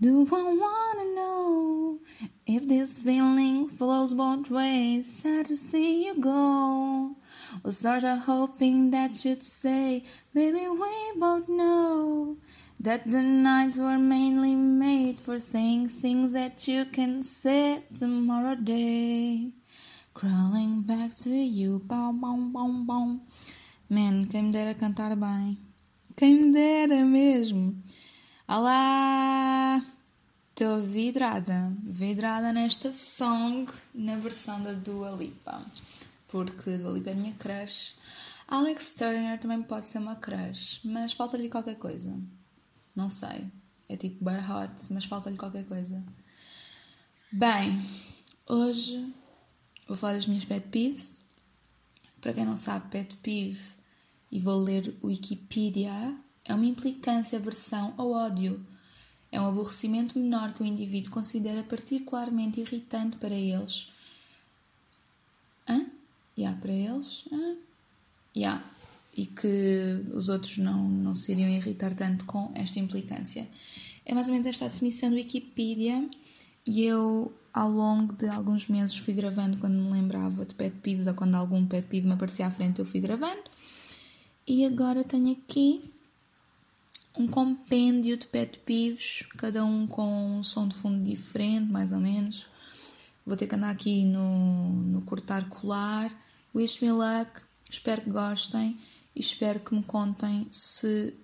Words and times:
Do 0.00 0.26
I 0.26 0.42
wanna 0.42 1.14
know 1.14 2.00
if 2.46 2.66
this 2.66 3.00
feeling 3.00 3.68
flows 3.68 4.12
both 4.12 4.50
ways? 4.50 5.22
Sad 5.22 5.46
to 5.46 5.56
see 5.56 6.06
you 6.06 6.20
go. 6.20 7.16
Was 7.62 7.78
sorta 7.78 8.16
hoping 8.26 8.90
that 8.90 9.24
you'd 9.24 9.44
say, 9.44 10.02
Baby, 10.34 10.66
we 10.68 11.20
both 11.20 11.48
know 11.48 12.38
that 12.80 13.08
the 13.08 13.22
nights 13.22 13.78
were 13.78 13.98
mainly 13.98 14.56
made 14.56 15.20
for 15.20 15.38
saying 15.38 15.90
things 15.90 16.32
that 16.32 16.66
you 16.66 16.86
can 16.86 17.22
say 17.22 17.84
tomorrow 17.96 18.56
day. 18.56 19.52
Crawling 20.12 20.82
back 20.82 21.14
to 21.18 21.30
you, 21.30 21.78
bom, 21.78 22.20
bom, 22.20 22.52
bom, 22.52 22.84
bom. 22.84 23.20
Man, 23.88 24.26
quem 24.26 24.46
me 24.46 24.52
dera 24.52 24.74
cantar 24.74 25.14
bem. 25.14 25.56
Quem 26.16 26.34
me 26.34 26.52
dera 26.52 27.04
mesmo. 27.04 27.76
Olá! 28.46 29.82
Estou 30.50 30.82
vidrada, 30.82 31.74
vidrada 31.82 32.52
nesta 32.52 32.92
song 32.92 33.72
na 33.94 34.16
versão 34.16 34.62
da 34.62 34.74
Dua 34.74 35.12
Lipa. 35.12 35.64
Porque 36.28 36.76
Dua 36.76 36.92
Lipa 36.92 37.10
é 37.10 37.14
minha 37.14 37.34
crush. 37.36 37.96
Alex 38.46 38.96
Turner 38.96 39.40
também 39.40 39.62
pode 39.62 39.88
ser 39.88 39.96
uma 39.96 40.14
crush, 40.14 40.82
mas 40.84 41.14
falta-lhe 41.14 41.48
qualquer 41.48 41.76
coisa. 41.76 42.14
Não 42.94 43.08
sei. 43.08 43.50
É 43.88 43.96
tipo 43.96 44.22
bem 44.22 44.36
hot, 44.36 44.92
mas 44.92 45.06
falta-lhe 45.06 45.38
qualquer 45.38 45.64
coisa. 45.64 46.04
Bem, 47.32 47.80
hoje 48.46 49.10
vou 49.88 49.96
falar 49.96 50.16
das 50.16 50.26
minhas 50.26 50.44
pet 50.44 50.68
peeves. 50.68 51.24
Para 52.20 52.34
quem 52.34 52.44
não 52.44 52.58
sabe, 52.58 52.90
pet 52.90 53.16
peeve, 53.16 53.72
e 54.30 54.38
vou 54.38 54.62
ler 54.62 54.94
Wikipedia, 55.02 56.14
é 56.44 56.54
uma 56.54 56.66
implicância, 56.66 57.38
aversão 57.38 57.94
ou 57.96 58.12
ódio. 58.12 58.64
É 59.32 59.40
um 59.40 59.48
aborrecimento 59.48 60.18
menor 60.18 60.52
que 60.52 60.62
o 60.62 60.66
indivíduo 60.66 61.10
considera 61.10 61.62
particularmente 61.62 62.60
irritante 62.60 63.16
para 63.16 63.34
eles. 63.34 63.92
Hã? 65.68 65.86
Yeah, 66.38 66.60
para 66.60 66.72
eles? 66.72 67.24
Hã? 67.32 67.56
Yeah 68.36 68.74
e 69.16 69.26
que 69.26 70.02
os 70.12 70.28
outros 70.28 70.58
não, 70.58 70.88
não 70.88 71.14
se 71.14 71.32
iriam 71.32 71.48
irritar 71.48 71.94
tanto 71.94 72.24
com 72.24 72.50
esta 72.54 72.78
implicância. 72.78 73.48
É 74.04 74.12
mais 74.12 74.26
ou 74.26 74.32
menos 74.32 74.46
esta 74.46 74.64
a 74.64 74.68
definição 74.68 75.10
do 75.10 75.16
Wikipedia 75.16 76.08
e 76.66 76.82
eu, 76.82 77.32
ao 77.52 77.70
longo 77.70 78.12
de 78.14 78.26
alguns 78.28 78.68
meses, 78.68 78.96
fui 78.96 79.14
gravando 79.14 79.56
quando 79.58 79.74
me 79.74 79.90
lembrava 79.90 80.44
de 80.44 80.54
pet 80.54 80.76
peeves 80.82 81.06
ou 81.06 81.14
quando 81.14 81.36
algum 81.36 81.64
pet 81.64 81.86
peeve 81.86 82.06
me 82.06 82.14
aparecia 82.14 82.46
à 82.46 82.50
frente, 82.50 82.80
eu 82.80 82.84
fui 82.84 83.00
gravando. 83.00 83.42
E 84.46 84.66
agora 84.66 85.04
tenho 85.04 85.32
aqui 85.32 85.90
um 87.16 87.26
compêndio 87.26 88.16
de 88.16 88.26
pet 88.26 88.58
peeves, 88.60 89.24
cada 89.36 89.64
um 89.64 89.86
com 89.86 90.38
um 90.38 90.42
som 90.42 90.66
de 90.66 90.74
fundo 90.74 91.02
diferente, 91.04 91.70
mais 91.70 91.92
ou 91.92 92.00
menos. 92.00 92.48
Vou 93.24 93.36
ter 93.36 93.46
que 93.46 93.54
andar 93.54 93.70
aqui 93.70 94.04
no, 94.04 94.70
no 94.82 95.02
cortar 95.02 95.48
colar. 95.48 96.10
Wish 96.54 96.84
me 96.84 96.92
luck, 96.92 97.40
espero 97.70 98.02
que 98.02 98.10
gostem 98.10 98.78
e 99.14 99.20
espero 99.20 99.60
que 99.60 99.74
me 99.74 99.84
contem 99.84 100.46
se 100.50 101.14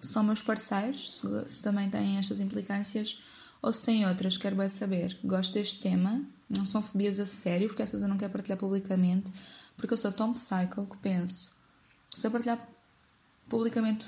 são 0.00 0.22
meus 0.22 0.42
parceiros, 0.42 1.18
se, 1.18 1.48
se 1.48 1.62
também 1.62 1.88
têm 1.88 2.18
estas 2.18 2.40
implicâncias 2.40 3.18
ou 3.62 3.72
se 3.72 3.84
têm 3.84 4.06
outras. 4.06 4.36
Quero 4.36 4.56
bem 4.56 4.68
saber. 4.68 5.18
Gosto 5.24 5.54
deste 5.54 5.80
tema. 5.80 6.22
Não 6.48 6.66
são 6.66 6.82
fobias 6.82 7.18
a 7.18 7.26
sério, 7.26 7.68
porque 7.68 7.82
essas 7.82 8.02
eu 8.02 8.08
não 8.08 8.18
quero 8.18 8.32
partilhar 8.32 8.58
publicamente, 8.58 9.32
porque 9.76 9.94
eu 9.94 9.98
sou 9.98 10.12
tão 10.12 10.32
psycho 10.32 10.86
que 10.86 10.96
penso. 10.98 11.52
Se 12.14 12.26
eu 12.26 12.30
partilhar 12.30 12.73
publicamente 13.48 14.06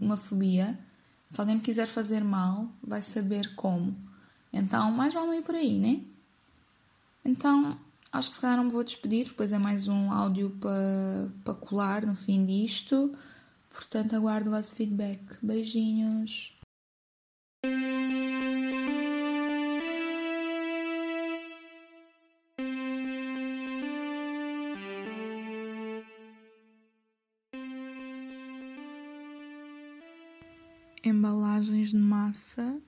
uma 0.00 0.16
fobia, 0.16 0.78
se 1.26 1.40
alguém 1.40 1.56
me 1.56 1.62
quiser 1.62 1.86
fazer 1.86 2.24
mal, 2.24 2.72
vai 2.82 3.02
saber 3.02 3.54
como. 3.54 3.96
Então, 4.52 4.90
mais 4.90 5.14
vale 5.14 5.38
ir 5.38 5.42
por 5.42 5.54
aí, 5.54 5.78
né? 5.78 6.02
Então, 7.24 7.78
Acho 8.10 8.30
que 8.30 8.36
se 8.36 8.40
calhar 8.40 8.56
não 8.56 8.64
me 8.64 8.70
vou 8.70 8.82
despedir, 8.82 9.26
depois 9.26 9.52
é 9.52 9.58
mais 9.58 9.86
um 9.86 10.10
áudio 10.10 10.50
para 10.58 11.28
pa 11.44 11.54
colar 11.54 12.06
no 12.06 12.14
fim 12.14 12.44
disto. 12.44 13.14
Portanto, 13.68 14.16
aguardo 14.16 14.48
o 14.48 14.52
vosso 14.54 14.74
feedback. 14.74 15.20
Beijinhos. 15.42 16.58
Embalagens 31.04 31.90
de 31.90 31.98
massa 31.98 32.80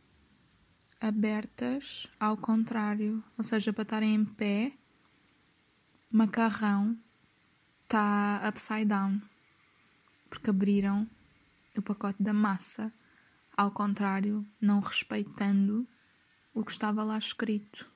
abertas 1.01 2.09
ao 2.19 2.37
contrário, 2.37 3.23
ou 3.39 3.45
seja, 3.45 3.73
para 3.73 3.83
estarem 3.83 4.15
em 4.15 4.25
pé 4.25 4.73
macarrão 6.11 6.99
está 7.85 8.43
upside 8.49 8.85
down 8.85 9.21
porque 10.31 10.51
abriram 10.51 11.09
o 11.77 11.83
pacote 11.83 12.23
da 12.23 12.33
massa, 12.33 12.93
ao 13.57 13.73
contrário, 13.73 14.47
não 14.61 14.81
respeitando 14.81 15.87
o 16.55 16.65
que 16.65 16.71
estava 16.71 17.03
lá 17.03 17.19
escrito. 17.19 17.87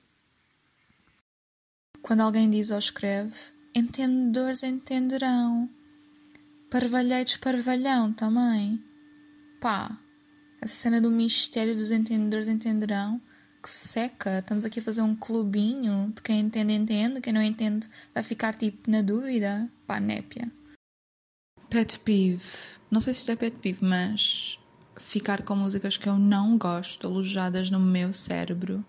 Quando 2.01 2.21
alguém 2.21 2.49
diz 2.49 2.69
ou 2.69 2.77
escreve, 2.77 3.35
entendedores 3.73 4.63
entenderão, 4.63 5.69
parvalheiros 6.69 7.37
parvalhão 7.37 8.13
também. 8.13 8.83
Pá, 9.59 9.97
essa 10.61 10.75
cena 10.75 11.01
do 11.01 11.11
mistério 11.11 11.75
dos 11.75 11.91
entendedores 11.91 12.47
entenderão 12.47 13.21
que 13.61 13.69
seca. 13.71 14.39
Estamos 14.39 14.63
aqui 14.63 14.79
a 14.79 14.83
fazer 14.83 15.01
um 15.01 15.15
clubinho 15.15 16.13
de 16.15 16.21
quem 16.21 16.39
entende, 16.39 16.73
entende, 16.73 17.19
quem 17.19 17.33
não 17.33 17.41
entende 17.41 17.89
vai 18.13 18.21
ficar 18.21 18.55
tipo 18.55 18.89
na 18.89 19.01
dúvida. 19.01 19.69
Pá, 19.87 19.99
népia. 19.99 20.51
Pet 21.69 21.99
peeve. 21.99 22.43
Não 22.91 23.01
sei 23.01 23.13
se 23.13 23.21
isto 23.21 23.31
é 23.31 23.35
pet 23.35 23.57
peeve, 23.57 23.83
mas 23.83 24.59
ficar 24.97 25.41
com 25.41 25.55
músicas 25.55 25.97
que 25.97 26.07
eu 26.07 26.17
não 26.17 26.57
gosto 26.57 27.07
alojadas 27.07 27.71
no 27.71 27.79
meu 27.79 28.13
cérebro. 28.13 28.85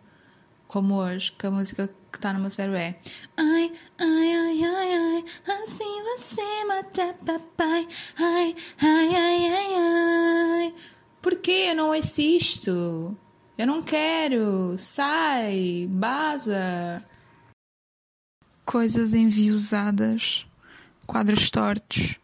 Como 0.67 0.95
hoje, 0.95 1.33
que 1.33 1.47
a 1.47 1.51
música 1.51 1.89
que 2.11 2.19
está 2.19 2.33
no 2.33 2.41
meu 2.41 2.51
cérebro 2.51 2.79
é 2.79 2.99
Ai, 3.37 3.73
ai, 3.99 4.35
ai, 4.35 4.65
ai, 4.65 4.95
ai, 4.95 5.25
assim 5.65 6.03
você 6.03 6.65
mata 6.67 7.15
papai. 7.25 7.89
Ai, 8.19 8.57
ai, 8.83 9.09
ai, 9.15 9.49
ai, 9.49 9.75
ai. 9.75 10.75
Porquê 11.27 11.71
eu 11.71 11.75
não 11.75 11.91
assisto? 11.91 13.19
Eu 13.59 13.67
não 13.67 13.83
quero! 13.83 14.77
Sai! 14.79 15.89
Baza! 15.91 17.05
Coisas 18.65 19.13
enviosadas, 19.13 20.47
quadros 21.05 21.51
tortos, 21.51 22.21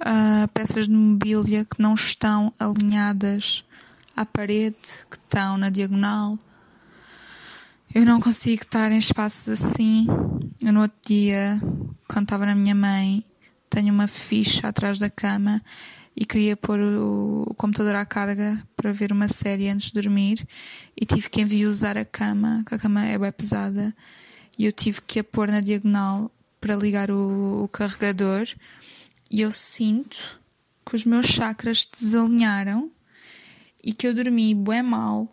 uh, 0.00 0.48
peças 0.52 0.88
de 0.88 0.92
mobília 0.92 1.64
que 1.64 1.80
não 1.80 1.94
estão 1.94 2.52
alinhadas 2.58 3.64
à 4.16 4.26
parede, 4.26 5.06
que 5.08 5.16
estão 5.16 5.56
na 5.56 5.70
diagonal. 5.70 6.36
Eu 7.94 8.04
não 8.04 8.20
consigo 8.20 8.64
estar 8.64 8.90
em 8.90 8.98
espaços 8.98 9.48
assim. 9.48 10.08
Eu 10.60 10.72
no 10.72 10.80
outro 10.80 10.98
dia, 11.06 11.62
quando 12.08 12.24
estava 12.24 12.46
na 12.46 12.56
minha 12.56 12.74
mãe, 12.74 13.22
tenho 13.70 13.94
uma 13.94 14.08
ficha 14.08 14.66
atrás 14.66 14.98
da 14.98 15.08
cama 15.08 15.62
e 16.16 16.24
queria 16.24 16.56
pôr 16.56 16.78
o, 16.78 17.42
o, 17.48 17.54
computador 17.54 17.96
à 17.96 18.06
carga 18.06 18.62
para 18.76 18.92
ver 18.92 19.10
uma 19.10 19.26
série 19.26 19.68
antes 19.68 19.90
de 19.90 20.00
dormir 20.00 20.46
e 20.96 21.04
tive 21.04 21.28
que 21.28 21.40
enviosar 21.40 21.96
a 21.96 22.04
cama, 22.04 22.62
que 22.66 22.74
a 22.74 22.78
cama 22.78 23.04
é 23.04 23.18
bem 23.18 23.32
pesada, 23.32 23.94
e 24.56 24.64
eu 24.64 24.72
tive 24.72 25.00
que 25.02 25.18
a 25.18 25.24
pôr 25.24 25.48
na 25.48 25.60
diagonal 25.60 26.30
para 26.60 26.76
ligar 26.76 27.10
o, 27.10 27.64
o 27.64 27.68
carregador 27.68 28.46
e 29.30 29.40
eu 29.40 29.50
sinto 29.50 30.40
que 30.86 30.94
os 30.94 31.04
meus 31.04 31.26
chakras 31.26 31.86
desalinharam 31.90 32.90
e 33.82 33.92
que 33.92 34.06
eu 34.06 34.14
dormi 34.14 34.54
bem 34.54 34.82
mal 34.82 35.28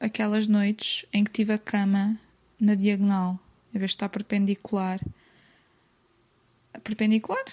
aquelas 0.00 0.46
noites 0.48 1.06
em 1.12 1.22
que 1.22 1.30
tive 1.30 1.52
a 1.52 1.58
cama 1.58 2.18
na 2.58 2.74
diagonal, 2.74 3.38
em 3.74 3.78
vez 3.78 3.90
de 3.92 3.96
estar 3.96 4.08
perpendicular. 4.08 5.00
Perpendicular? 6.82 7.44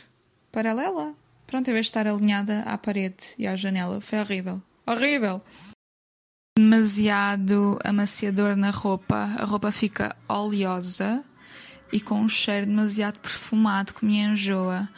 Paralela? 0.51 1.15
Pronto, 1.53 1.69
em 1.69 1.73
vez 1.73 1.85
de 1.85 1.89
estar 1.91 2.07
alinhada 2.07 2.61
à 2.61 2.75
parede 2.79 3.35
e 3.37 3.45
à 3.45 3.55
janela. 3.55 4.01
Foi 4.01 4.19
horrível. 4.19 4.59
Horrível! 4.87 5.39
Demasiado 6.57 7.77
amaciador 7.83 8.55
na 8.55 8.71
roupa. 8.71 9.29
A 9.37 9.45
roupa 9.45 9.71
fica 9.71 10.15
oleosa 10.27 11.23
e 11.91 12.01
com 12.01 12.19
um 12.21 12.27
cheiro 12.27 12.65
demasiado 12.65 13.19
perfumado 13.19 13.93
que 13.93 14.03
me 14.03 14.17
enjoa. 14.17 14.89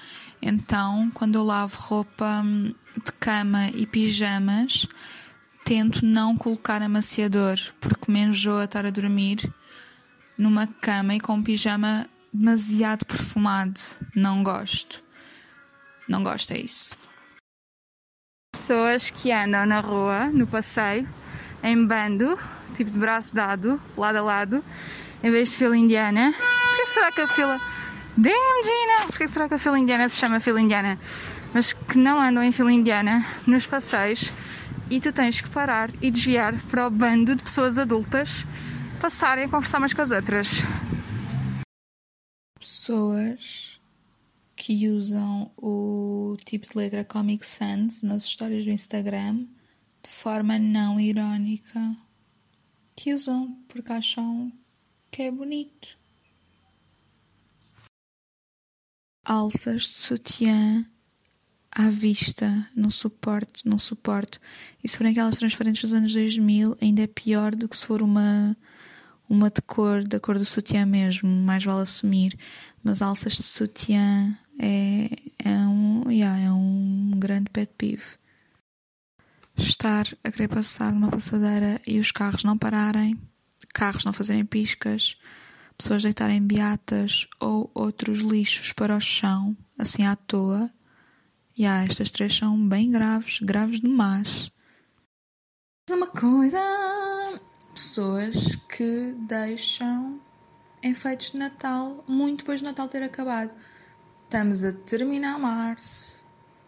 Então, 0.42 1.12
quando 1.14 1.36
eu 1.36 1.44
lavo 1.44 1.78
roupa 1.78 2.42
hum, 2.42 2.74
de 3.04 3.12
cama 3.20 3.68
e 3.72 3.86
pijamas, 3.86 4.88
tento 5.66 6.06
não 6.06 6.38
colocar 6.38 6.82
amaciador, 6.82 7.58
porque 7.82 8.10
me 8.10 8.22
enjoa 8.22 8.64
estar 8.64 8.86
a 8.86 8.92
dormir 8.92 9.54
numa 10.38 10.68
cama 10.68 11.16
e 11.16 11.20
com 11.20 11.34
um 11.34 11.44
pijama 11.44 12.10
demasiado 12.32 13.06
perfumado. 13.06 13.82
Não 14.16 14.42
gosto. 14.42 15.04
Não 16.08 16.24
gosto, 16.24 16.52
é 16.52 16.60
isso. 16.60 16.96
Pessoas 18.54 19.10
que 19.10 19.32
andam 19.32 19.66
na 19.66 19.80
rua, 19.80 20.28
no 20.28 20.48
passeio, 20.48 21.08
em 21.64 21.86
bando, 21.86 22.40
tipo 22.76 22.92
de 22.92 23.00
braço 23.00 23.34
dado, 23.34 23.82
lado 23.98 24.18
a 24.18 24.22
lado, 24.22 24.64
em 25.24 25.32
vez 25.32 25.52
de 25.52 25.58
fila 25.58 25.76
indiana. 25.76 26.34
Porquê 26.34 26.88
será 26.88 27.12
que 27.12 27.22
a 27.22 27.28
fila. 27.28 27.60
Damn, 28.18 28.64
Gina! 28.64 29.08
Porquê 29.08 29.28
será 29.28 29.48
que 29.48 29.56
a 29.56 29.60
fila 29.60 29.80
indiana 29.80 30.08
se 30.08 30.18
chama 30.18 30.40
fila 30.40 30.62
indiana? 30.62 31.00
Mas 31.54 31.74
que 31.74 31.98
não 31.98 32.20
andam 32.20 32.44
em 32.44 32.52
fila 32.52 32.72
indiana 32.72 33.26
nos 33.48 33.66
passeios 33.66 34.32
e 34.90 35.00
tu 35.00 35.12
tens 35.12 35.42
que 35.42 35.50
parar 35.50 35.90
e 36.02 36.12
desviar 36.12 36.54
para 36.70 36.88
o 36.88 36.90
bando 36.90 37.36
de 37.36 37.44
pessoas 37.44 37.78
adultas 37.78 38.46
passarem 39.02 39.46
a 39.46 39.50
conversar 39.50 39.80
umas 39.80 39.94
com 39.94 40.02
as 40.02 40.12
outras. 40.12 40.62
Pessoas 42.60 43.65
que 44.66 44.90
usam 44.90 45.52
o 45.56 46.36
tipo 46.44 46.68
de 46.68 46.76
letra 46.76 47.06
Comic 47.06 47.46
Sans 47.46 48.02
nas 48.02 48.24
histórias 48.24 48.66
do 48.66 48.72
Instagram 48.72 49.46
de 50.02 50.10
forma 50.10 50.58
não 50.58 51.00
irónica. 51.00 51.96
Que 52.96 53.14
usam 53.14 53.64
porque 53.68 53.92
acham 53.92 54.52
que 55.12 55.22
é 55.22 55.30
bonito. 55.30 55.96
Alças 59.24 59.84
de 59.84 59.98
sutiã 59.98 60.84
à 61.72 61.88
vista, 61.92 62.68
não 62.76 62.90
suporto, 62.90 63.70
não 63.70 63.78
suporto. 63.78 64.40
E 64.84 64.90
se 64.90 64.98
forem 64.98 65.12
aquelas 65.12 65.38
transparentes 65.38 65.84
dos 65.84 65.94
anos 65.94 66.12
2000, 66.12 66.76
ainda 66.82 67.04
é 67.04 67.08
pior 67.08 67.56
do 67.56 67.70
que 67.70 67.78
se 67.78 67.86
for 67.86 68.02
uma, 68.02 68.58
uma 69.30 69.52
de 69.52 69.62
cor, 69.62 70.04
da 70.04 70.20
cor 70.20 70.40
do 70.40 70.46
sutiã 70.46 70.88
mesmo, 70.88 71.30
mais 71.30 71.64
vale 71.64 71.84
assumir. 71.84 72.36
Mas 72.84 73.04
alças 73.04 73.34
de 73.34 73.44
sutiã 73.44 74.36
é, 74.60 75.10
é, 75.44 75.58
um, 75.68 76.10
yeah, 76.10 76.40
é 76.40 76.52
um 76.52 77.12
grande 77.18 77.50
pet 77.50 77.72
peeve. 77.78 78.04
Estar 79.58 80.06
a 80.24 80.32
querer 80.32 80.50
passar 80.50 80.92
numa 80.92 81.10
passadeira 81.10 81.80
e 81.88 82.00
os 82.00 82.12
carros 82.12 82.44
não 82.44 82.58
pararem, 82.58 83.18
carros 83.74 84.04
não 84.04 84.12
fazerem 84.12 84.46
piscas, 84.46 85.18
pessoas 85.78 86.04
deitarem 86.04 86.42
beatas 86.42 87.28
ou 87.40 87.72
outros 87.74 88.20
lixos 88.20 88.74
para 88.74 88.96
o 88.96 89.00
chão, 89.00 89.56
assim 89.78 90.06
à 90.06 90.16
toa 90.16 90.70
e 91.58 91.62
yeah, 91.62 91.86
estas 91.90 92.12
três 92.12 92.36
são 92.36 92.68
bem 92.68 92.92
graves, 92.92 93.40
graves 93.40 93.80
demais. 93.80 94.52
Uma 95.90 96.08
coisa. 96.08 96.60
Pessoas 97.74 98.56
que 98.56 99.16
deixam 99.26 100.20
enfeites 100.84 101.32
de 101.32 101.40
Natal 101.40 102.04
muito 102.10 102.40
depois 102.40 102.60
de 102.60 102.66
Natal 102.66 102.90
ter 102.90 103.04
acabado. 103.04 103.54
Estamos 104.26 104.64
a 104.64 104.74
terminar 104.74 105.40
março 105.40 106.26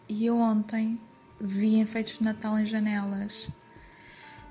e 0.08 0.24
eu 0.24 0.38
ontem 0.38 0.98
vi 1.40 1.76
enfeites 1.76 2.18
de 2.18 2.24
Natal 2.24 2.56
em 2.56 2.64
janelas. 2.64 3.50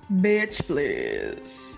Bitch, 0.10 0.62
please. 0.64 1.78